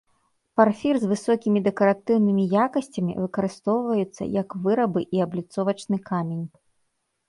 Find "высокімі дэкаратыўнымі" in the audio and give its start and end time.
1.11-2.43